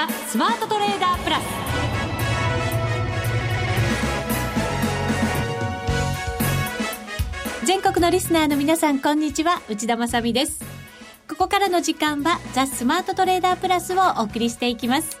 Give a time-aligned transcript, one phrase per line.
[0.00, 1.42] ザ・スマートトレーダープラス。
[7.66, 9.60] 全国のリスナーの皆さんこんにちは。
[9.68, 10.64] 内田まさです。
[11.28, 15.18] ここからの時間はザ・スマートトレーダープラスをお送りしていきます。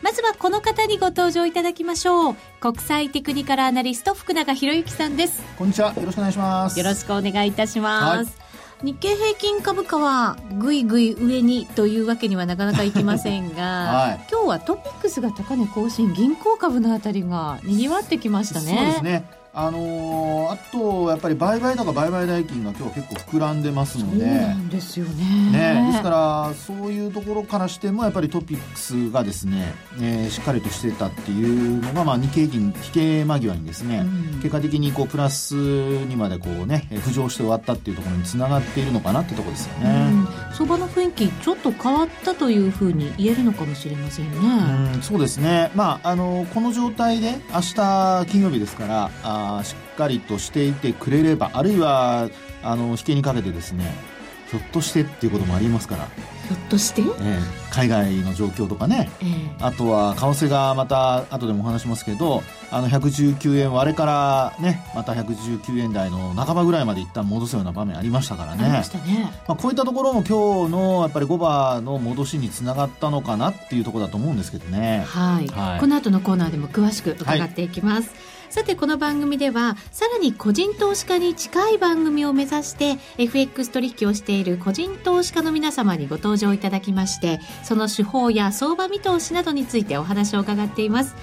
[0.00, 2.36] まずはこの方にご登場いただきましょう。
[2.60, 5.42] 国際テクニカルアナリスト福永博之さんです。
[5.58, 5.92] こんにちは。
[5.92, 6.78] よろしくお願いします。
[6.78, 8.43] よろしくお願いいたします、はい
[8.84, 18.66] 日経平均株価はぐいぐい上にというわけにはなかなかいきませんが、 はい、今日はトピックスが高値更新銀行株のあたりがにぎわってきましたね。
[18.76, 24.24] そうですねあのー、あとやっぱり売買高売買代金が今日結構膨らんでますので。
[24.24, 25.50] そうなんですよね。
[25.50, 44.38] ねですからそういうところからしてもやっぱりトピックスがですね、えー、しっかりとしてたっていうのが、まあ、日経平均引け間際にですね、うん、結果的にこうプラスにまでこうね浮上して終わったっていうところにつながっているのかなってところですよね、うん、相場の雰囲気ちょっと変わったというふうに言えるのかもしれませんね。
[44.94, 45.70] うんそうですね。
[45.74, 52.28] まああのこの状態で明日金曜日ですからあしっかりとしていてくれればあるいは
[52.62, 53.94] あの引けにかけてですね
[54.50, 56.08] ひょっとしてっていうこともありますから。
[56.44, 57.38] ひょっとして、ええ、
[57.70, 68.62] 海外の状況とかね、ええ、あとは為替がまた後でもお話しますけどあの119円割れからねまた119円台の半ばぐらいまで一旦戻すような場面ありましたからね。
[68.64, 91.16] ね、まあ、こういったところも今日のやっぱり5番の戻しにつながったのかなっていうところだと思うんですけどねはい、はい、この後のコーナーでも詳しく伺っていきます、はいさてこの番組ではさらに個人投資家に近い番組を目指して FX 取引をしている個人投資家の皆様にご登場いただきましてその手法や相場見通しなどについてお話を伺っています。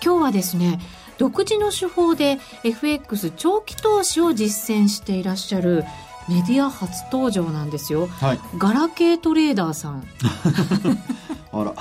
[0.00, 0.78] 今日はですね
[1.18, 5.82] 独自の手法で FX 長期投資を実践していらっしゃる
[6.28, 10.06] メディア初登場なんですよ、はい、ガラケートレーダーさん。
[11.50, 11.74] あら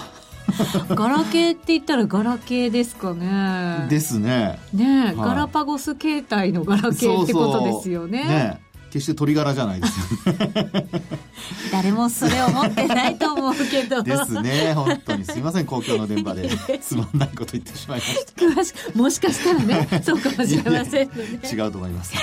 [0.95, 3.87] ガラケーって言ったらガラケーですかね。
[3.89, 4.59] ですね。
[4.73, 8.19] ね、はい、ガラパゴス携帯のガラケーってことですよね。
[8.19, 8.64] そうそうね
[8.95, 10.87] 決して鳥柄じゃないですよね。
[11.69, 14.01] 誰もそれを持ってないと思うけど。
[14.01, 14.73] ですね。
[14.73, 15.65] 本当にすいません。
[15.65, 18.31] 公共の電波で つまんないこと言ってしまいました。
[18.41, 22.13] 詳しくもしかしたらね そうかもしれませんので違うと思います。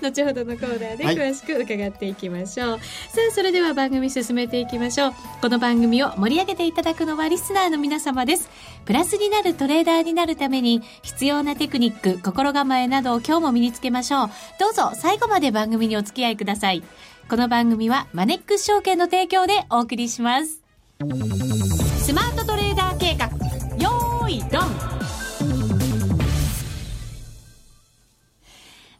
[0.00, 2.86] 後ほどのコーナーで詳しく伺っていきましょう、はい、さ
[3.32, 5.14] あそれでは番組進めていきましょう。
[5.42, 8.48] この番組を盛り上げていただくのはリスナーの皆様です
[8.88, 16.82] プラスになるトレーダーになるために必要なテクニック心構えなどを今日も身につけましょうどうぞ最後まで番組にお付き合いください。
[17.28, 20.62] この番組はマネックス証券の提供でお送りします。
[21.98, 23.26] スマートトレーダー計画、
[23.76, 24.97] よーい、ドン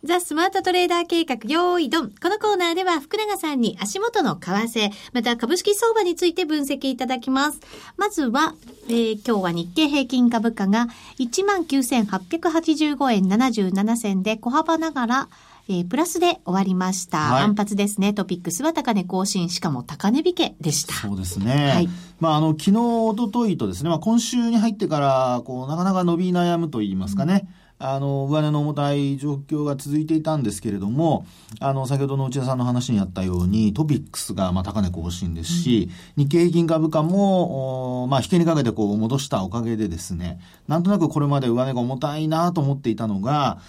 [0.09, 2.09] ザ・スマートトレーダー計画、用意ドン。
[2.09, 7.61] このコーナーでは福永さんに足元の為替、また株式相場について分析いただきます。
[7.99, 8.55] まずは、
[8.89, 10.87] えー、今日は日経平均株価が
[11.19, 15.29] 19,885円77銭で小幅ながら、
[15.69, 17.19] えー、プラスで終わりました。
[17.19, 18.15] はい、反発ですね。
[18.15, 20.95] トピックスは高値更新、しかも高値引けでした。
[20.95, 21.71] そうですね。
[21.75, 21.89] はい。
[22.19, 27.47] まあ、あの、昨日、おとといとですね、まあ、今週に入ってから、こう、なかなか伸び悩むと言いますかね。
[27.63, 31.27] うんあの、上値の重たい状況が続いていたんですけれども、
[31.61, 43.61] あの、先ほどの内田さんの話にあったように、トピックスが、まあ、高値更新ですし、うん、日経平均株価も、まあ、引けにかけてこう、戻したおかげでですね、なんとなくこれまで上値が重たいなと思っていたのが、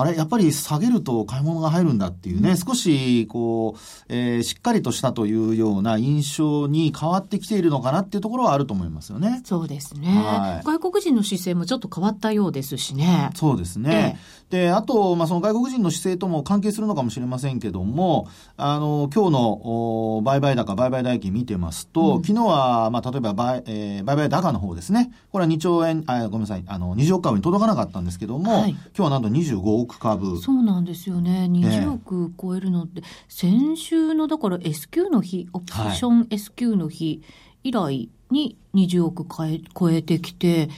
[0.00, 9.42] あれ、やっぱり下げると買い物が入るんだっていうね、少し、こう、えー、しっかりとしたというような印象に変わってきているのかなっていうところはあると思いますよね。
[9.44, 10.08] そうですね。
[10.08, 13.30] はい、外国人の姿勢もちょっと変わったようですしね。
[13.34, 14.18] そうですね。
[14.50, 25.10] えー、で、あと、まあ、その外国人の姿勢とも関係するのかもしれませんけども、あの、今日の売買高、売買代金見てますと、うん、昨日は、まあ、例えば売、えー、売買高の方ですね。
[25.32, 30.38] これは2兆円、あ、ごめんなさい、あの、20億株に届かなかったんですけども、はい、今日はなんと25億億株。
[30.38, 31.48] そうなんですよね。
[31.50, 37.22] 20億超えるのって、先週のだから S q の日、オプション S q の日
[37.64, 39.26] 以来に20億
[39.74, 40.68] 超えてきて、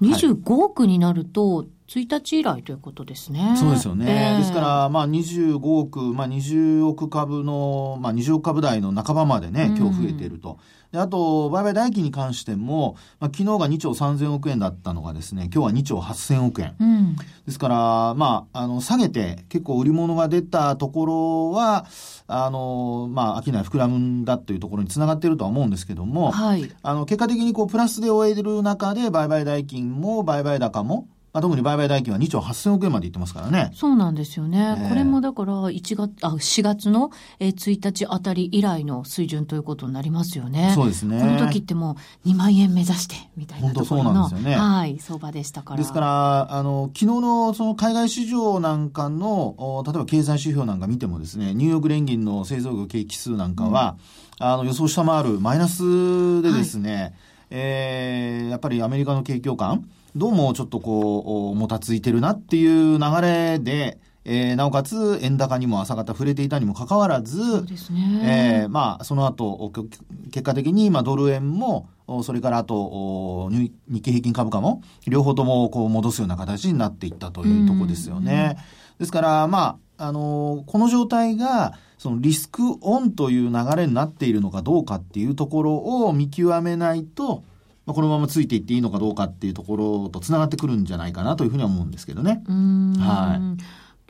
[0.00, 1.66] 25億になると、
[2.00, 3.54] 1日以来ということですね。
[3.56, 4.32] そうですよね。
[4.32, 10.58] えー、ですから、まあ25億、まあ20億株の、まあ20億株台の半ばまでね、今日増えていると。
[10.92, 16.74] で、あと、売買代金に関しても、まあ昨日が2兆3000億円だったのがですね、今日は2兆8000億円。
[16.78, 21.86] うん、ですから、まあ、あの、下げて結構売り物が出たところは、
[22.26, 33.70] あの、まあ、商い膨らむんだというところにつながっているとは思うんですけども、はい、あの、結果的にこう、プラスで終える中で、売買代金も売買高も、まあ、特に売買代金は2兆8000億円までいってますからね。
[33.74, 34.76] そうなんですよね。
[34.78, 40.72] ええこれもだから1月、あ、4月のえー1日あたり以来の水準ということになりますよね。
[40.74, 45.78] そうですねこの時ってもう2万円目指してみたいなところの、本当そうなんですよねはい、相場でしたから。
[45.78, 53.96] ですから、あの、昨日のその海外市場なんかの、お例えば経済指標なんか見てもですね、ニューヨーク連銀の製造業景気指数なんかは、
[54.38, 57.14] あの、予想下回るマイナスでですね、
[57.50, 68.62] えーやっぱりアメリカの景況感、どうもちょっとこう、もたついてるなっていう流れで、えーなおかつ円高にも朝方触れていたにもかかわらず、そうですね。
[68.62, 70.00] えーまあ、その後、お結
[70.30, 78.58] 結果的に、まあ、ドル円も、おそれからあと、お日日経平均株価も、両方ともこう戻すような形になっていったというところですよね。
[78.98, 85.76] ですから、まあ、あのーこの状態が、そのリスクオンという流れになっているのかどうかっていうところ
[86.06, 87.44] を見極めないと、
[87.86, 92.42] まあ、このままついていっていいのかどうかっていうところとつながってくるんじゃないかなというふうには思うんですけどね。
[92.46, 93.56] は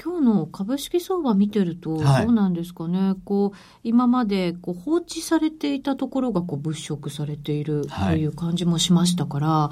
[0.02, 2.26] 今日の株式相場見てると、はい。
[2.26, 8.20] どうなんですかね、こう今までこう放置されていたところがこう物色されているとはい。
[8.20, 9.70] いう感じもしましたから、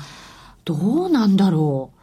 [0.65, 0.75] ど
[1.07, 2.00] うなんだろう、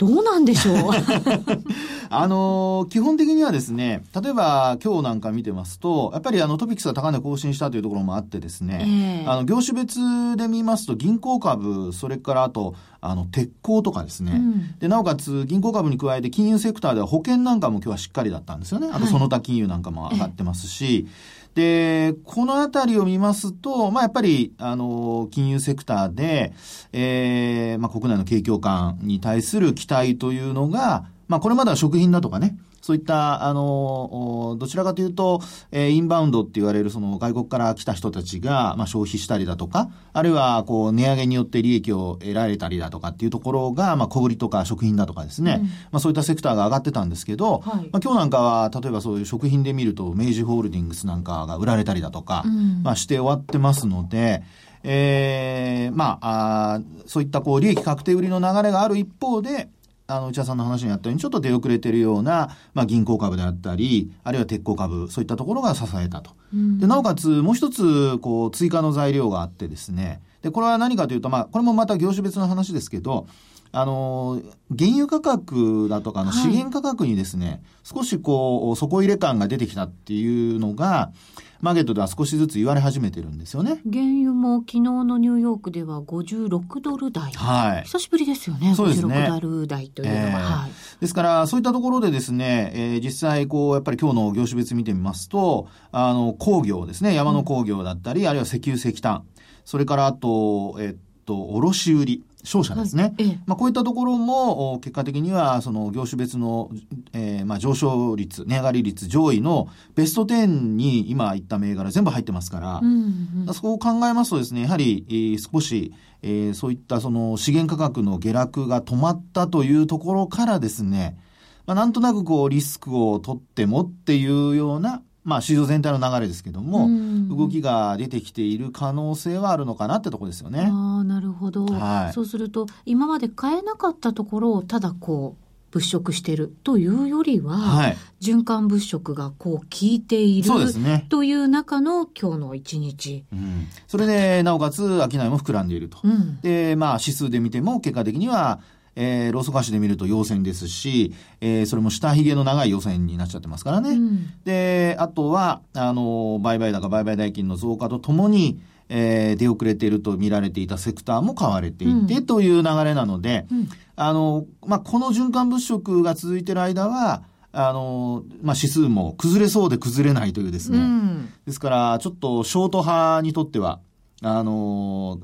[0.00, 0.76] どうなんでしょう？
[2.08, 9.98] あのー基本的にはですね、例えば今日なんか見てますと、やっぱりあのトピックスが高値更新したというところもあってですね、ええあの業種別
[10.36, 18.88] で見ますと銀行株、それからあと、あの鉄鋼とかですね、うんで、なおかつ銀行株に加えて金融セクターでは保険なんかも今日はしっかりだったんですよね。
[18.88, 21.06] あとはいその他金融なんかも上がってますし、
[21.54, 26.52] で、このあたりを見ますと、まあ、やっぱり、あの、金融セクターで、
[26.92, 32.56] えーまあ、国内の景況感に対する期待というのが、まあ、これまでは食品だとかね、
[32.90, 35.40] そういった、あの、おどちらかというと、
[35.70, 45.66] えーインバウンドって言われるその外国から来た人たちが、まあ、消費したりだとか、あるいは、こう、値上げによって利益を得られたりだとかっていうところが、まあ、小売りとか食品だとかですね、うん。
[45.66, 47.88] まあ、そういったセクターが上がってたんですけど、はい。
[47.92, 52.82] まあ、今日なんかは、例えばそういう食品で見ると、明治ホールディングスなんかが売られたりだとか、うん。
[52.82, 54.42] まあ、して終わってますので、
[54.82, 59.68] えーまあ、あーそういったこう利益確定売りの流れがある一方で、
[60.10, 66.32] あの内田さんの話にあったように、ちょっと出遅れてるような、まあ、銀行株であったり、あるいは鉄鋼株、そういったところが支えたと。
[66.52, 73.26] うんでなおかつ、もう一つ、こう、追加の材料があってですね、で、これは何かというと、まあ、これもまた業種別の話ですけど、
[73.72, 74.42] あの、
[74.76, 81.12] 原油価格だとかのはい資源価格にですね、少しこう、底入れ感が出てきたっていうのが、
[81.60, 83.82] マーケットでは少しずつ言われ始めてるんですよね。
[83.84, 87.32] 原油も昨日のニューヨークでは56ドル台。
[87.32, 87.82] はい。
[87.82, 88.74] 久しぶりですよね。
[88.74, 90.20] そうですね56ドル台というのは。
[90.20, 90.70] ええはい。
[91.00, 99.24] ですから、そういったところでですね、えー実際、こう、やっぱり今日の業種別見てみますと、あの、工業ですね、山の工業だったり、あるいは石油石炭、
[99.64, 103.02] それからあと、えっと、卸売、商社ですね。
[103.02, 103.14] はい。
[103.18, 103.38] ええ。
[103.46, 106.70] まあ、こういったところも、お結果的には、その業種別の、
[107.12, 113.54] えーまあ、上昇率、値上がり率上位のベスト10に今言った銘柄全部入ってますから、うんうん。
[113.54, 115.92] そこを考えますとですね、やはり、えー少し、
[116.22, 121.18] えーそういったその資源価格の下落が止まったというところからですね、
[121.66, 130.68] まあ、なんとなくこうリスクを取ってもっていうような、まあ市場全体の流れですけども、うん動きが出てきている可能性はあるのかなってところですよね。
[130.70, 137.96] ああ、なるほど、はいそうすると、今まで買えなかったところをただこう、物色してるというよりは、はい。
[138.20, 141.06] 循環物色がこう効いているそうですね。
[141.08, 143.24] という中の今日の一日。
[143.32, 143.68] うん。
[143.86, 145.98] それで、なおかつ、商いも膨らんでいると。
[146.02, 146.40] うん。
[146.40, 148.60] で、まあ、指数で見ても、結果的には、
[149.02, 153.92] えー、ローソク足で見ると陽線ですし、えー、それも下髭の長い陽線になっちゃってますからね。
[153.92, 170.78] うんで、あとは、あの、売買高、売買代金の増加とともに、えー、出遅れていると見られていたセクターも買われていて、うんという流れなので、うんあの、まあ、この循環物色が続いている間は、あの、まあ、指数も崩れそうで崩れないというですね。
[170.78, 173.80] うんですから、ちょっとショート派にとっては、
[174.22, 175.18] あの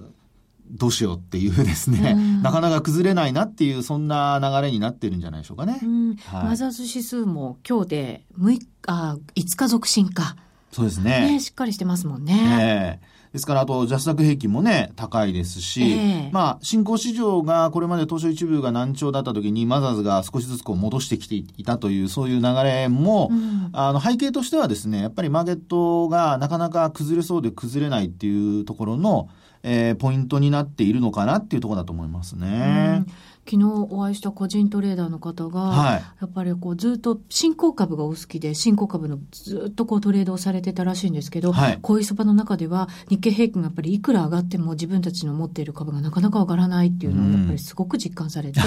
[0.71, 5.79] どうしようっていうですね、うんなかなか崩れないなっていう、そんな流れになってるんじゃないでしょうかね。
[5.83, 10.37] うんはいマザーズ指数も今日で6日、あ5日続伸か。
[10.73, 11.41] そうですね、ね。
[11.41, 12.99] しっかりしてますもんね。
[13.01, 29.29] ええですから、あと、ジャスダック平均もね、高いですし、ええまあ、新興市場が、これまで東証一部が難聴だった時に、マザーズが少しずつこう戻してきていたという、そういう流れも、うんあの、背景としてはですね、やっぱりマーケットがなかなか崩れそうで崩れないっていうところの、
[29.69, 33.05] えー、ポイントになっているのかなっていうところだと思いますね。
[33.49, 48.61] 昨日お会いした個人トレーダーの方が、はい、やっぱりこうずっと新興株がお好きで、新興株のずっとこうトレードをされてたらしいんですけど、はい、こういう相場の中では日経平均がやっぱりいくら上がっても自分たちの持っている株がなかなか上がらないっていうのをやっぱりすごく実感されて、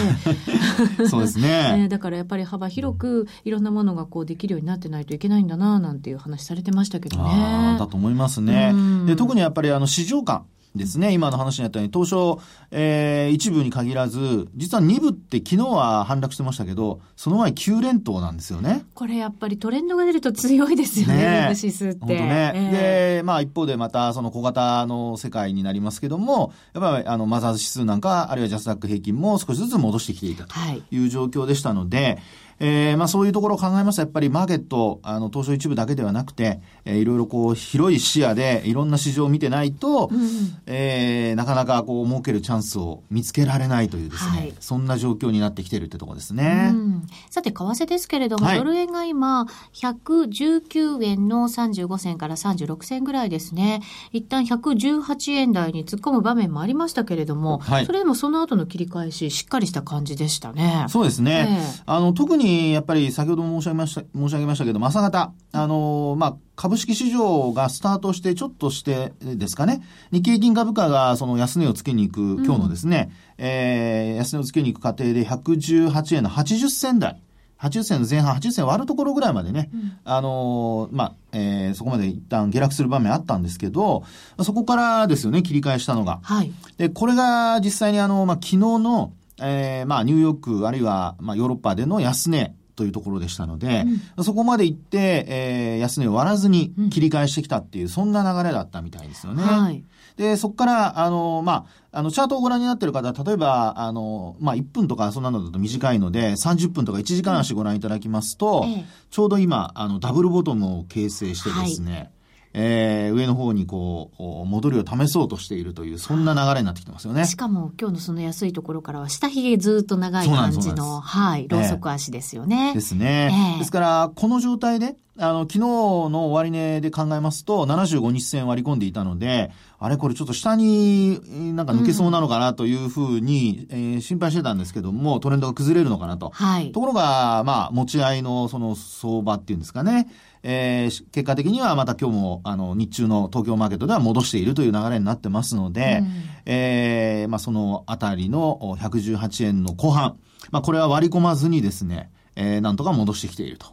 [1.09, 1.87] そうですね。
[1.91, 7.75] だからやっぱり幅広くいろんなものがこうできるようになってないといけないんだななんていう話されてましたけどね。
[7.77, 8.73] だと思いますね。
[9.05, 10.45] で特にやっぱりあの市場感
[10.75, 18.85] ですね、今の話にあったように、東証、えー、一部に限らず、実は二部って昨日は反落してましたけど、その前9連投なんですよね。
[18.93, 22.05] これやっぱりトレンドが出ると強いですよね、ね指数って。
[22.05, 22.51] ね。
[22.53, 30.53] えー、で、まあ一方でまたその小型の世界になりますけども、やっぱりあのマザーズ指数なんか、あるいはジャスダック平均も少しずつ戻してきていたと
[30.91, 32.17] いう状況でしたので、はい
[32.59, 40.19] えー、まあそういうところを考えますと、やっぱりマーケット、あの、東証一部だけではなくて、えー、いろいろこう、広い視野でいろんな市場を見てないと、うん、
[40.65, 46.71] えー、なかなかこう、儲けるチャンスを見つけられないというですね、はい、そんな状況になってきているってところですね。
[46.73, 53.81] うん、さて、為替ですけれども、はい、ドル円が今、119円の35銭から36銭ぐらいですね。
[54.11, 60.85] 一旦118円台に突っ込む場面もありましたけれども、はい、それでもその後の切り返し、しっかりした感じでしたね。
[60.89, 61.47] そうですね。
[61.49, 77.21] えー、あの、特にやっぱり先ほども申し上げました、申し上げましたけど朝方、あの、まあ、株式市場がスタートしてちょっとしてですかね、日経平均株価がその安値をつけに行く、今日のですね、うん、えー、安値をつけに行く過程で118円の80銭台。
[77.59, 84.03] 80銭の前半、80銭割るところぐらいまでね、うん、あのー、まあ、えー、そこまで一旦下落する場面あったんですけど、
[84.41, 86.19] そこからですよね、切り返したのが。
[86.23, 86.53] はい。
[86.77, 93.83] で、これが実際にあの、まあ、昨日の、えー、まあ、ニューヨーク、あるいは、まあ、ヨーロッパでの安値というところでしたので、
[94.17, 99.43] うん、そこまで行って、えー、安値を割らずに切り返してきたっていう、うん、そんな流れだったみたいですよね。
[99.43, 99.83] はい。
[100.15, 112.09] で、そこから、あの、まあ、あの、チャートをご覧になっている方、例えば、あの、まあ、1分とかそんなのだと短いので、30分とか1時間足ご覧いただきますと、うんちょうど今、あの、ダブルボトムを形成してですね、はい
[112.53, 117.25] えー、上の方にこう、戻りを試そうとしているという、そんな流れになってきてますよね。
[117.25, 122.69] しかも今日のその安いところからは、下髭ずっと長い感じの、はい、ローソク足ですよね。
[122.69, 136.31] えー、ですね、えー、ですから、この状態で、あの、昨日の終値で考えますと、75日線割り込んでいたので、あれこれちょっと下になんか抜けそうなのかなというふうに、うん、えー、心配してたんですけども、トレンドが崩れるのかなと。
[136.33, 136.71] はい。
[136.71, 140.07] ところが、まあ、持ち合いのその相場っていうんですかね。
[140.43, 146.07] えー、結果的にはまた今日も、あの、日中の東京マーケットでは戻しているという流れになってますので、うん、
[146.45, 150.17] えー、まあ、そのあたりの118円の後半、
[150.51, 153.67] まあ、これは割り込まずにですね、えー、なんとか戻してきていると。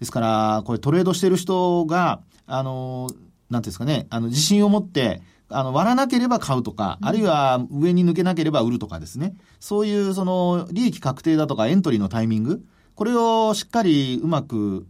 [0.00, 3.08] ですから、これトレードしている人が、あの、
[3.48, 9.34] なんていうんですかね、あの、自信を持って、あの、割らなければ買うとか、あるいは上に抜けなければ売るとかですね。
[9.58, 12.64] そういう、その、利益確定だとかエントリーのタイミング、
[13.00, 14.84] これをしっかりうまく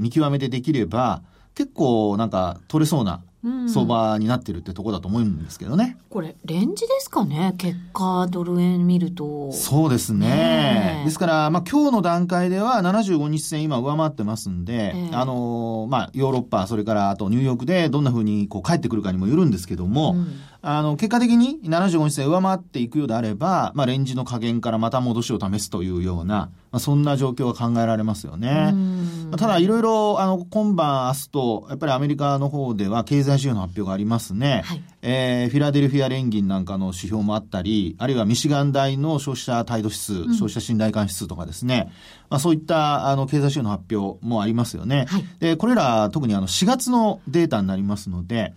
[0.00, 1.20] 見極めてできれば、
[1.54, 3.20] 結構なんか取れそうな
[3.68, 5.98] 相場になってるってとこだと思うんですけどね。
[6.08, 7.54] これ、レンジですかね？
[7.58, 9.52] 結果、ドル円見ると。
[9.52, 10.26] そうですね。
[10.26, 20.32] ねですから、まあ今日の段階では75日線今上回ってますんで、あの、まあヨーロッパ、それからあとニューヨークでどんな風にこう帰ってくるかにもよるんですけども、うん
[20.66, 28.74] あの、結果的に75日線上回っていくようであれば、まあ、レンジの加減からまた戻しを試すというような、まあ、そんな状況が考えられますよね。
[29.36, 34.62] ただ、いろいろ、あの、今晩、明日と、やっぱりアメリカの方では経済指標の発表がありますね。
[34.64, 41.92] はい、えー、フィラデルフィア連銀なんかの指標もあったり、あるいはミシガン大の消費者態度指数、うん、消費者信頼感指数とかですね。
[42.30, 45.04] まあ、そういった、あの、経済指標の発表もありますよね。
[45.10, 48.54] はい、で、これら、特にあの、4月のデータになりますので、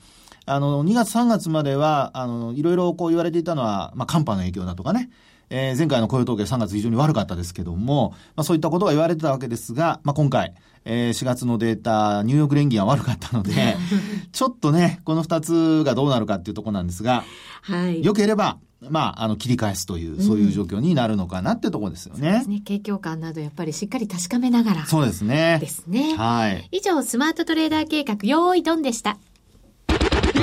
[0.47, 5.09] あの、2月3月までは、あの、いろいろこう言われていたのは、まあ、寒波の影響だとかね、
[5.49, 10.53] えー、前回の雇用統計3月非常に悪かったですけども、まあ、そういったことが言われてたわけですが、まあ、今回、
[10.85, 13.75] えー、4月のデータ、ニューヨーク連銀は悪かったので、
[14.31, 17.25] ちょっとね、この2つがどうなるかっていうところなんですが、
[17.61, 18.03] はい。
[18.03, 18.57] 良ければ、
[18.89, 22.29] まあ、あの、切り返すという、そういう状況になるのかなっていうところですよね。
[22.29, 22.61] うん、そうですね。
[22.63, 24.85] 景況感などやっぱりしっかり確かめながら。
[24.85, 25.57] そうですね。
[25.59, 26.15] ですね。
[26.15, 26.67] はい。
[26.71, 29.17] 以上、スマートトレーダー計画、用意ドンでした。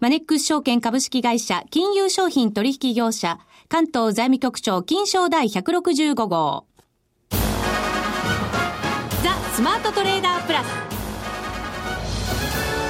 [0.00, 6.66] マネックス証券株式会社金融商品取引業者関東財務局長金賞第165号。
[7.30, 7.38] ザ・
[9.54, 10.66] スマートトレーダープラス。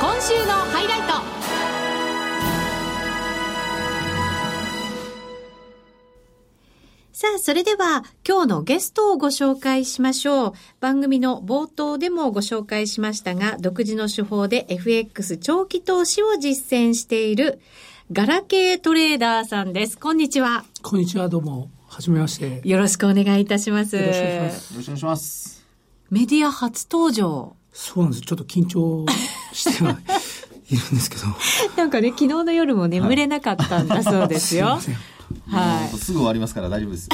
[0.00, 1.33] 今週のハイライト
[7.24, 10.52] さあ、それでは今日のゲストをご紹介しましょう。
[10.80, 17.60] 番組の冒頭でもご紹介しましたが、独自の手法で FX 長期投資を実践している
[18.12, 19.98] ガラケートレーダーさんです。
[19.98, 20.66] こんにちは。
[20.82, 21.70] こんにちは、どうも。
[21.88, 22.60] はじめまして。
[22.62, 23.96] よろしくお願いいたします。
[23.96, 24.72] よろしくお願いします。
[24.72, 25.66] よろしくお願いします。
[26.10, 27.56] メディア初登場。
[27.72, 28.22] そうなんです。
[28.22, 29.06] ちょっと緊張
[29.54, 29.98] しては
[30.68, 31.22] いるんですけど。
[31.74, 34.66] なんかね、昨日の夜も眠れなかったんだそうですよ。
[34.66, 35.13] はい。
[35.98, 37.08] すぐ終わりますから大丈夫です。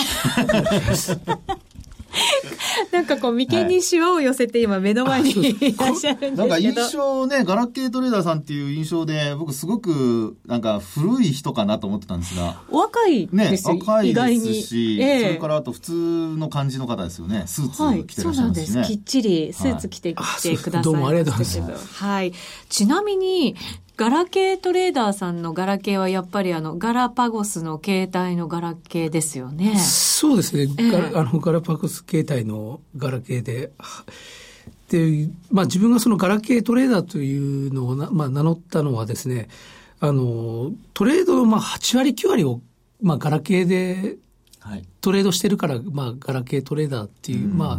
[2.93, 6.37] なんかこう、眉間にしわを寄せて今目の前に いらっしゃるんですけど。
[6.37, 12.61] なんか印象ね、ガラケートレーダーさんっていう印象で、僕すごくなんか古い人かなと思ってたんですが。
[12.71, 17.45] お若いですね、若いですし、えー、それからあと普通の感じの方ですよね。
[17.47, 18.81] スーツ着てらっしゃるんですね。
[18.81, 18.93] はい、そうなんです。
[18.93, 21.95] きっちりスーツ着てきてください、はい、どうもありがとうございます。
[21.95, 22.33] はい。
[22.69, 23.55] ちなみに、
[24.01, 29.77] ガラケートレーダーさんのガラケーはやっぱりあの、ガラパゴスの携帯のガラケーですよね。
[29.77, 30.63] そうですね。
[30.79, 33.73] えー、 あの、ガラパゴス携帯のガラケーで。
[34.89, 39.49] で、まあ自分がそのガラケートレーダーというのをな、まあ、名乗ったのはですね、
[40.01, 42.63] あの、トレードのまあ8割9割を、
[43.03, 44.17] まあガラケーで
[45.03, 47.79] トレードしてるから、まあガラケートレーダーっていう、まあ、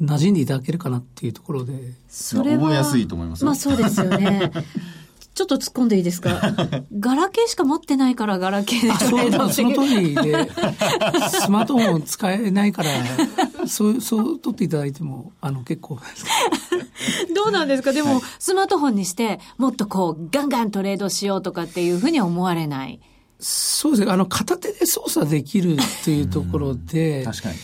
[0.00, 1.72] 馴染んでいただけるかなっていうところで。
[2.08, 4.52] それは覚えやすいと思いますまあそうですよね。
[5.38, 6.40] ちょっと突っ込んでいいですか？
[6.98, 10.50] ガラケーしか持ってないからガラケーでトレードその通りで、
[11.30, 12.88] スマートフォン使えないから、
[13.68, 16.24] そう、そう取っていただいても、あの、結構です
[17.34, 17.92] どうなんですか？
[17.92, 22.98] でも、はい、スマートフォンにして、もっとこう、ガンガントレードしようとかっていうふうに思われない？
[23.38, 24.10] そうですね。
[24.10, 27.54] あの、片手で操作できるっていうところで、確かに。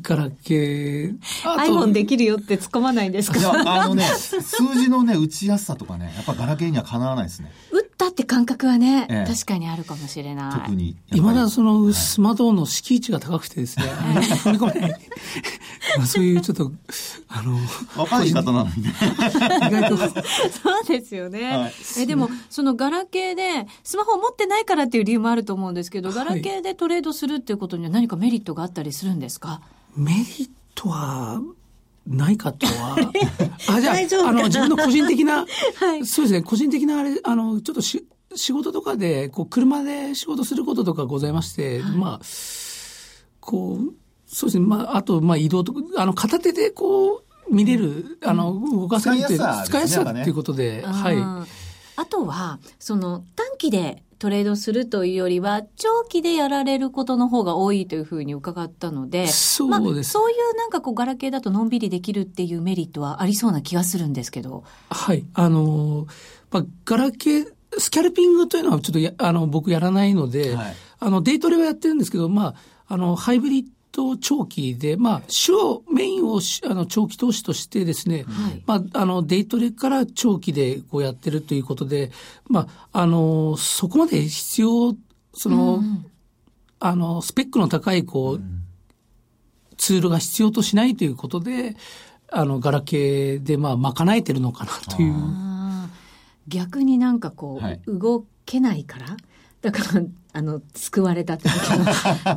[0.00, 1.18] ガラケー。
[1.42, 3.38] iPhone できるよって突っ込まないんですか？
[3.38, 4.40] いや、あのね、数
[4.74, 7.52] 字のね、打ちやすさとかね、やっぱガラケーにはかなわないですね。
[7.70, 10.52] 打ったって感覚はね、ええ、確かにあるかもしれない。
[10.52, 10.96] 特に。
[11.12, 14.90] 今だそのスマートフォンの敷地が高くてですね、踏み込めない。
[15.96, 16.72] まあそういうちょっと、
[17.28, 17.56] あの、
[17.96, 18.94] 若い方なのにね。
[19.68, 19.96] 意外と。
[20.50, 21.56] そうですよね。
[21.56, 31.40] はい、え、でも、そのガラケーで、スマホを持ってないからっていう理由もあると思うんですけど、ガラケーでトレードするっていうことには何かメリットがあったりするんですか、はいメリットは、
[32.06, 32.96] ないかとは。
[33.68, 33.92] あ、じゃ
[34.24, 42.20] あ、あの、自分の個人的な、はい、そうですね、個人的なあれ、あの、ちょっとし、仕事とかで、こう、車で仕事することとかございまして、はい、まあ、
[43.40, 43.94] こう、
[44.26, 51.16] そうですね、まあ、あと、まあ、移動とか、あの、片手でこう、見れる、あの、動かせるって、使いやすさっていうことで、はい。
[51.96, 64.64] あとは、その短期でトレードするというよりは、長期でやられることの方が多いというふうに伺ったので、そうです、まあ、そういうなんかこう、ガラケーだとのんびりできるっていうメリットはありそうな気がするんですけど。
[64.88, 65.26] はい。
[65.34, 66.06] あの、
[66.50, 72.54] まあ、ガラケー、スキャルピングというのはちょっとや、あの、僕やらないので、はい、あの、デイトレはやってるんですけど、まあ、
[72.86, 82.10] あの、ハイブリッと長期で、まあ、主を、メインをあの長期投資としてですね、はい、まあ、あの、デイトレから長期でこうやってるということで、
[82.48, 84.96] まあ、あの、そこまで必要、
[85.32, 86.06] その、うん、
[86.80, 88.64] あの、スペックの高い、こう、うん、
[89.76, 91.76] ツールが必要としないということで、
[92.32, 95.14] あの、ガラケーで、まあ、賄えてるのかなという。
[96.48, 99.16] 逆になんかこう、はい、動けないから？
[99.62, 100.02] だから、
[100.36, 101.48] あの、救われたって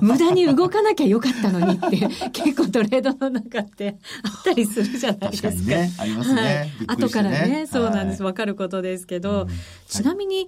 [0.02, 1.98] 無駄に動かなきゃよかったのにって、
[2.30, 5.50] 結構トレードの中ってあったりするじゃないですか。
[5.50, 6.42] かね、ありますね。
[6.88, 8.22] はい、後からね、そうなんです。
[8.22, 9.48] わ、はい、かることですけど、うん、
[9.88, 10.48] ちなみに、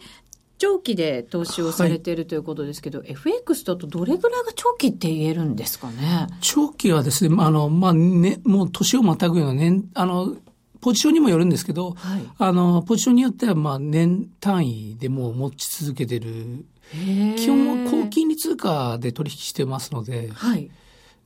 [0.59, 6.27] 長期で投資をされているということですけど、はい、FX だとどれぐらいが長期って言えるんですかね？
[6.41, 10.35] 長期はですね、あの、まあ、ね、もう年をまたぐような年、あの、
[10.81, 16.65] ポジションにもよるんですけど、はい、あの、ポジションによっては、まあ、年単位でもう持ち続けてる。
[16.91, 20.69] 基本は高金利通貨で取引してますので、はい、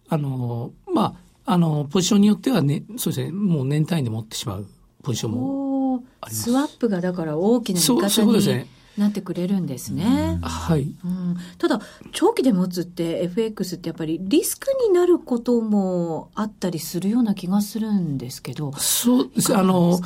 [0.10, 4.67] あの、まあ、あの、ポジションによってはね、そうですね、もう年単位で持ってしまう
[5.02, 6.43] ポジションもあります。
[6.43, 10.39] スワップがだから大きな味方に、ね、なってくれるんですね。
[10.41, 11.38] はい、うん。
[11.58, 18.71] ただ、長期で持つって FX ってやっぱりリスクになることもあったりするような気がするんですけど。
[18.73, 19.56] そうです。
[19.56, 19.99] あの、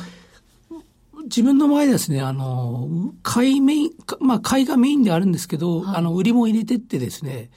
[1.28, 2.88] 自分の場合ですね、あの、
[3.22, 7.50] 買いメイン、まあ買いがメインであるんですけど、はい、あの、売りも入れてってですね、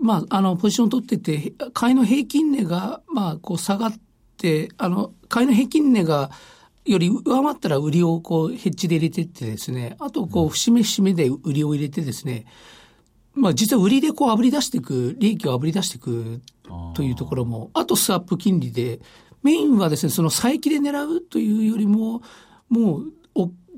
[0.00, 3.92] まあ、あの、ポジション取ってて、買いの平均値が、まあ、こう下がっ
[4.36, 6.30] て、あの、買いの平均値が、
[6.84, 12.46] より上回ったら売りをこうヘッジで入れてってですね、あとこう節目節目で売りを入れてですね、
[13.34, 16.40] まあ実は売りでこう炙り出していく、利益を炙り出していく
[16.94, 19.00] というところも、あとスワップ金利で、
[19.42, 22.22] メインはですね、その再起で狙うというよりも、
[22.70, 23.12] もう、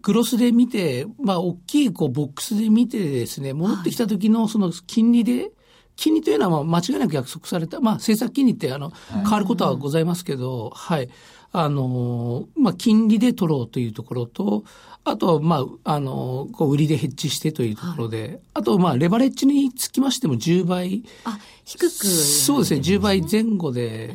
[0.02, 5.52] グロスで見て、まあ大きいこうボックスで見てですね、戻ってきた時のその金利で、
[5.94, 11.08] 金利というのは間違いなく約束された、まあ政策金利ってあの変わることはございますけど、はい。
[11.54, 14.64] あの、まあ、金利で取ろうというところと、
[15.04, 21.02] あとは、まあ、あの、こう、売りでヘッジしてというところで、はい、あと、まあ、レバレッジにつきましても10倍。
[21.24, 24.14] あ、低く、そうですね、10倍前後で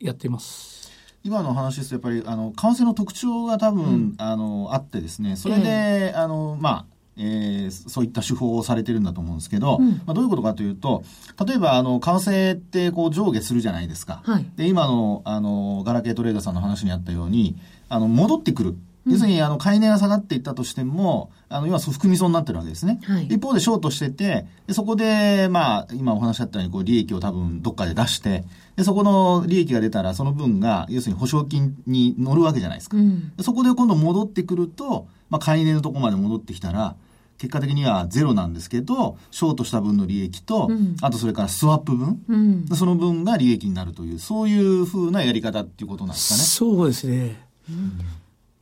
[0.00, 0.79] やっています。
[1.22, 6.86] 今の話ですと、やっぱり、あの、為替の特徴が多分、うん、あの、あってですね、それで、えー、あの、まあ、
[7.18, 11.04] えー、そういった手法をされてるんだと思うんですけど、うん、まあ、どういうことかというと、
[11.46, 14.22] 例えば、あの、為替ってこう上下するじゃないですか。
[14.24, 17.56] はい、で、今の、あの、ガラケートレーダーさんの話にあったように、
[17.90, 18.76] あの、戻ってくる。
[19.06, 23.00] 要するに、あの、買い値が下がっていったとしても、あの、今、含み損になってるわけですね。
[23.04, 28.44] はい、一方で、ショートしてて、でそこで、まあ、今お話あったように、こう、利益を多分、どっかで出して、
[28.76, 32.96] で、そこの利益が出たら、その分が、要するに保証金に乗るわけじゃないですか。
[32.96, 36.94] うん、そこで今度戻ってくると、まあ、買い値のとこまで戻ってきたら、
[37.40, 46.42] 結果的にはゼロなんですけど、ショートした分の利益と、うん、あとそれからスワップ分、うん、その分が利益になるという、そういうふうなやり方っていうことなんですかね。
[46.42, 47.40] そうですね。
[47.70, 47.98] うん、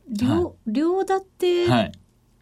[0.09, 1.91] 両、両立て、はい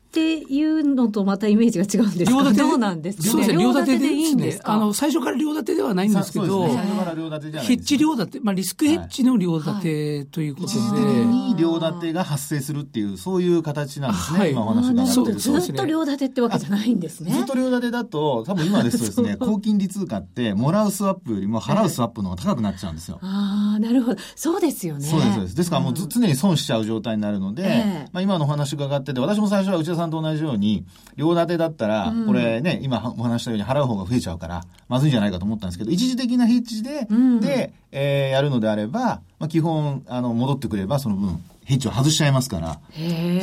[0.08, 2.54] っていうのとまたイメージが違うんですか？
[2.54, 3.54] どうなんですか、ね。
[3.54, 10.80] 両立てでいいんですあの、最初から両立てではないんですけど、ね、最初から両立てじゃないヘッジ両立て、まあリスクヘッジの両立てということで。
[10.80, 14.39] はいはい、に両立てが発生するっていう、そういう形なんですね。
[14.39, 17.32] はい、今お話がなってるずっと両立てってわけじゃないんですね。
[17.32, 23.20] ずっと両立てだと、多分今ですとですね、 高金利通貨って、もらうスワップよりも払うスワップの方が高くなっちゃうんですよ。
[23.22, 24.22] ああ、なるほど。
[24.36, 25.06] そうですよね。
[25.06, 25.56] そうです、そうです。
[25.56, 37.08] ですからもう常に損しちゃう状態になるので、えー、まあ今のお話伺ってて、私も最初は内田さんと同じように、両立てだったら、これね、今お話したように払う方が増えちゃうから、まずいんじゃないかと思ったんですけど、一時的なヘッジで、
[37.42, 42.80] で、えー、やるのであれば、まあ基本、あの、戻ってくれば、その分、ヘッジを外しちゃいますから。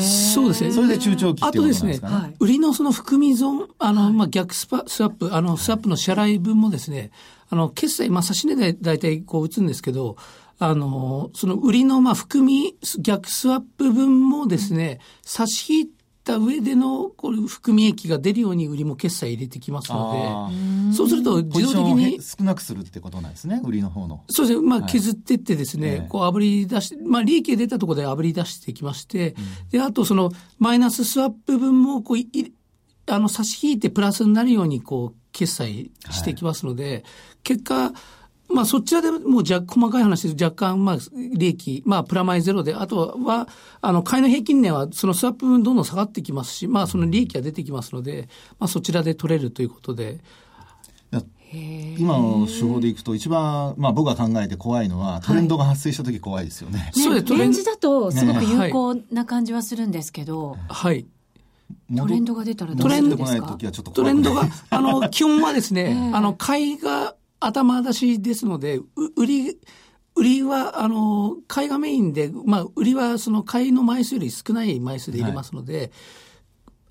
[0.01, 0.73] そうですね。
[0.73, 2.15] それで中長期っていうことなんですかね。
[2.15, 7.11] あとですね、はい、売りのその含み損、あの、まあ、逆スパ、スワップ、あの、スワップの支払い分もですね、
[7.51, 10.17] あの、決済、まあ、差し値で大体こう打つんですけど、
[10.59, 15.89] あの、その売りのまあ含み、逆スワップ分もですね、差し引い
[16.25, 20.51] った上でのこれ含み益が出るように売りも決済入れてきますの
[20.91, 22.23] で、そうすると自動的に。
[22.23, 24.25] 少なくするってことなんですね、売りの方の。
[24.31, 24.67] そうですね。
[24.67, 32.55] まあ削ってってですね、はい、こう炙り出して、まあ利益が出たところで炙り出してきまして、うん、で、あとそのマイナススワップ分もこうい、
[33.07, 37.05] あの差し引いてプラスになるようにこう決済してきますので、はい、
[37.43, 37.93] 結果、
[38.55, 40.99] まあそちらでもうじゃ細かい話で若干まあ
[41.35, 43.49] 利益、まあプラマイゼロで、あとは、
[43.81, 50.21] あの、買いの平均値はそのスワップ分どんどん下がってきますし、まあその利益が出てきますので、まあそちらで取れるということで、
[51.99, 56.79] 今の手法でいくと一番、まあ、僕が考えて怖いのはトレンドが発生した時怖いですよね。
[56.81, 57.33] はい、そうです。
[57.33, 60.57] レンジだとすごく有効な感じはするんですけど。
[60.69, 61.07] はい。
[61.97, 63.59] トレンドが出たらどうするんですか？
[63.95, 67.15] トレンドが、あの、基本はですね、 あの、買いが
[67.47, 68.81] 頭出しですので、
[69.17, 69.59] 売り、
[70.17, 75.91] 売りは、あの、買いがメインで、まあ、売りはその買いの枚数より少ない枚数で入れますので、はい、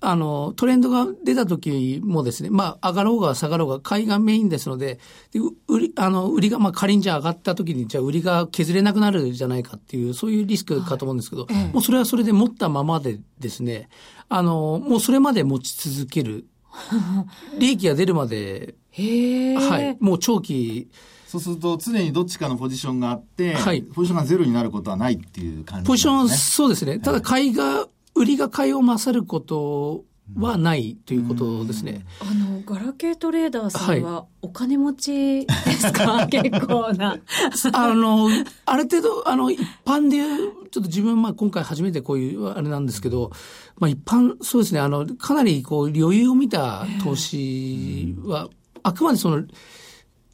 [0.00, 4.98] あの、トレンドが出た時もですね、まあ、上がろうが下がろうが買いがメインですので、
[5.32, 13.88] で売り、あの、売りが、まあ、仮にじゃあ上がった時に、じゃあ売りが削れなくなるじゃないかっていう、そういうリスクかと思うんですけど、はい、もうそれはそれで持ったままでですね、
[14.28, 16.46] あの、もうそれまで持ち続ける。
[17.58, 19.96] 利益が出るまではい。
[20.00, 20.88] もう長期。
[21.26, 27.00] そうすると常にどっちかのポジションがあって、はい、ポジションがゼロになることはないっていう感じ、ね、ポジション、そうですね。
[27.00, 30.04] ただ買いが、売りが買いを勝ること
[30.38, 32.06] はないということですね。
[32.20, 37.18] あの、ガラケートレーダーさんはお金持ちですか、はい、結構な。
[37.72, 38.28] あの、
[38.64, 40.18] ある程度、あの、一般で、
[40.70, 43.32] ちょっと自分はまあ今回初めてこういうあれなんですけど、
[43.78, 48.48] まあ一般、そうですね、あの、かなりこう余裕を見た投資は、
[48.84, 49.42] あくまでその、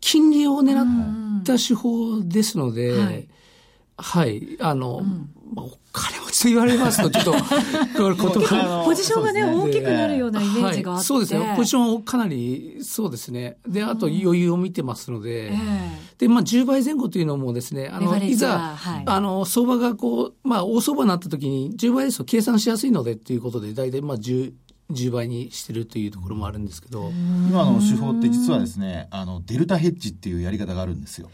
[0.00, 3.28] 金利を狙った手法ですので、はい、
[3.96, 7.32] はい、あの、うんまあ、お金持ちと言われますと、ちょっと。
[8.84, 11.54] ポジションがね、大きくなるようなイメージがあって、はい、そうですね。
[11.56, 13.56] ポジションかなり、そうですね。
[13.66, 15.58] で、あと余裕を見てますので、うん
[16.20, 24.52] で、まあ、10倍前後というのもですね、あの、いざ、はい、あの、相場がこう、まあ、大相場になった時に、10倍ですと計算しやすいのでっていうことで、大体、まあ、10、
[24.90, 27.11] 10倍にしてるというところもあるんですけど
[27.48, 31.31] 今の手法って実はですねあのデルタヘッジっていうやり方があるんですよ。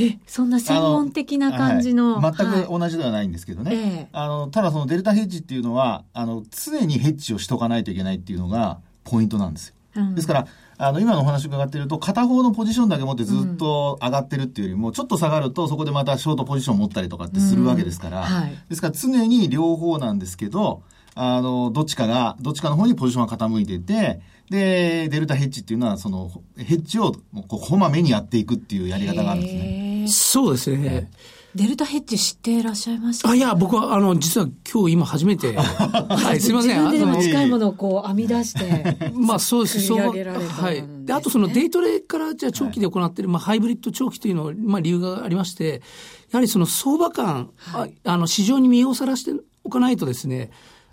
[0.00, 2.20] え、そんな専門的な感じの。
[2.20, 4.08] はい、全く同じではないんですけどね。
[4.12, 9.74] あの、ただそのデルタヘッジっていうのは、あの、常にヘッジをしとかないといけないっていうのがポイントなんですよ。
[9.96, 20.82] うん、ですから、あの、今のお話伺ってると、片方のポジションだけ持ってずっと上がってるっていうよりも、ちょっと下がると、そこでまたショートポジション持ったりとかってするわけですから、うんはい、ですから常に両方なんですけど、
[21.20, 27.12] あの、どっちかが、どっちかの方にポジションが傾いてて、で、デルタヘッジっていうのは、その、ヘッジを
[27.48, 30.06] こうこまめにやっていくっていうやり方があるんですね。
[30.08, 31.10] そうですね。
[31.54, 35.54] デルタヘッジ知っていらっしゃいましたあ、いや、僕は、あの、実は今日今初めて。
[35.56, 36.90] はい、すいません。
[36.92, 39.10] 自分で近いものをこう編み出して。
[39.14, 39.80] まあそうです。
[39.80, 39.98] そう。
[39.98, 40.84] はい。
[41.04, 45.82] で、あとそのデイトレからじゃあ長期で行っている、まあハイブリッド長期というのは、まあ理由がありまして、
[46.30, 49.32] やはりその相場感、はい、あの、市場に身をさらして
[49.64, 50.50] おかないとですね、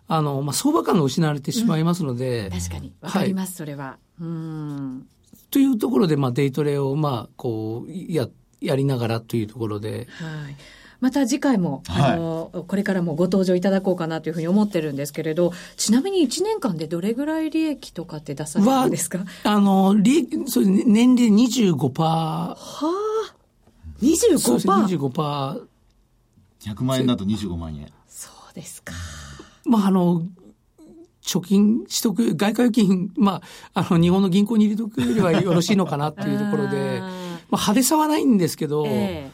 [0.08, 2.48] あの、まあ、相場感が失われてしまいますので。
[2.48, 2.94] うん、確かに。
[3.02, 3.98] わかります、はい、それは。
[4.22, 5.08] うん。
[5.52, 8.28] というところで、まあ、デイトレを、まあ、こう、や、
[8.62, 10.08] やりながらというところで。
[10.20, 10.56] はい。
[11.02, 19.20] また次回も、はい、あの、これからもご登場いただこうかなというふうに思ってるんですけれど、ちなみに1年間でどれぐらい利益とかって出されるんですか？
[19.44, 22.02] あの、利それ年齢25%。
[22.02, 23.36] はあ。
[24.02, 25.00] 25%?
[25.00, 25.68] 25%。
[26.62, 27.92] 100万円だと25万円。
[28.08, 28.94] そうですか。
[29.66, 30.24] まあ、あの、
[31.22, 33.42] 貯金しとく、外貨預金、ま
[33.74, 37.00] あ、あの、日本の銀行に入れとくよりはよろしいのかなっていうところで、
[37.50, 39.30] まあ、派手さはないんですけど、え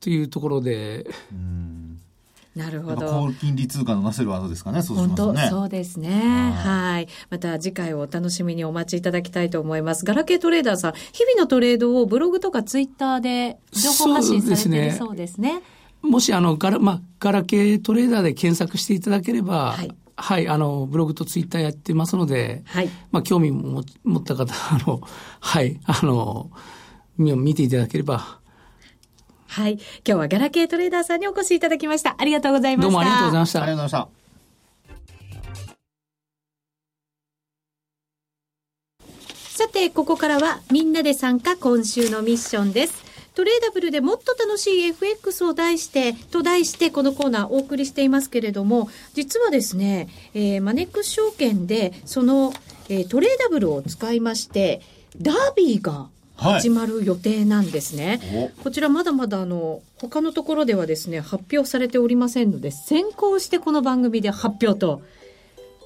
[0.00, 1.06] ー、というところで。
[2.56, 3.26] なるほど。
[3.26, 5.24] 高金利通貨のなせる技ですかね、そうしますね。
[5.24, 6.52] 本当そうですね。
[6.54, 7.08] はい。
[7.28, 10.04] また次回をお楽しみにお待ちいただきたいと思います。
[10.04, 15.62] ガラケートレーダーさん、日々のトレードをブログとかツイッターで情報発信されてるそうですね。
[16.04, 22.88] もしあのガラ、まあ、ガラケートレーダーで検索していただければ、はい、はい、あの、ブログとツイッターやってますので、はい。
[23.10, 25.00] まあ、興味も持った方、あの、
[25.40, 26.50] はい、あの、
[27.16, 28.38] 見ていただければ。
[29.48, 29.74] はい。
[29.74, 32.16] 今日はガラケートレーダーさんにお越しいただきました。
[32.18, 32.90] ありがとうございました。
[32.90, 33.62] どうもありがとうございました。
[33.62, 34.24] ありがとうございました。
[39.56, 43.03] さて、ここからはみんなで参加今週のミッションです。
[43.34, 52.52] トレーダブルでもっと楽しい FX を題して、と題してこのコーナーお送りしていますけれども、実はですね、えー、マネックス証券で、その、
[52.88, 54.82] えー、トレーダブルを使いまして、
[55.20, 58.20] ダービーが始まる予定なんですね。
[58.22, 65.02] はい、こちらまだまだあの、他のところではですね、発表されておりませんので、先行してこの番組で発表と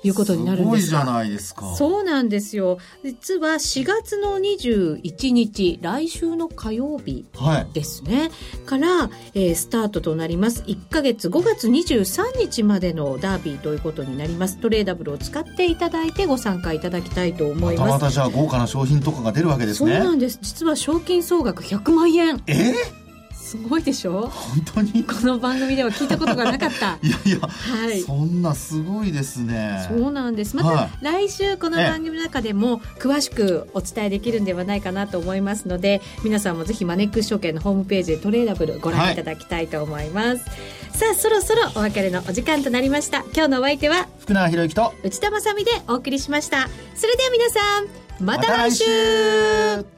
[0.04, 1.74] いうことになるんですすごいじゃないですか。
[1.74, 2.78] そうなんですよ。
[3.04, 7.26] 実は4月の21日、来週の火曜日
[7.72, 8.18] ですね。
[8.18, 8.30] はい、
[8.66, 10.62] から、えー、スタートとなります。
[10.62, 14.58] 1ヶ月5月23日までのダービーということになります。
[14.58, 17.86] トレーダブルを使っていただいてご参加いただきたいと思います。
[17.86, 19.96] またまたじゃあ豪華な商品とかが出るわけですね。
[19.96, 20.38] そうなんです。
[20.42, 22.42] 実は賞金総額100万円。
[22.46, 22.72] え？
[22.72, 22.97] ー
[23.48, 24.28] すごいでしょ？
[24.28, 25.04] 本当に？
[25.04, 26.98] この番組では聞いたことがなかった。
[27.02, 29.86] いやいや、はい、そんなすごいですね。
[29.88, 30.54] そうなんです。
[30.54, 40.38] また、はい、来週この番組の中でも詳しくお伝えできるんではないかなと思いますので皆さんもぜひマネックス証券のホームページでトレーダブルご覧いただきたいと思います、はい、
[40.92, 43.24] さあそろそろお別れのお時間となりました。
[43.34, 46.68] 今日のお相手は福永博之と内田まさでお送りしました。
[46.94, 49.97] それでは皆さんまた来週